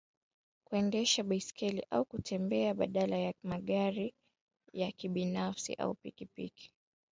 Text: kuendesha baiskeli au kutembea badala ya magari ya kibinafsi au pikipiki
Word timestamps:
kuendesha 0.63 1.23
baiskeli 1.23 1.85
au 1.91 2.05
kutembea 2.05 2.73
badala 2.73 3.17
ya 3.17 3.33
magari 3.43 4.13
ya 4.73 4.91
kibinafsi 4.91 5.73
au 5.73 5.93
pikipiki 5.95 6.73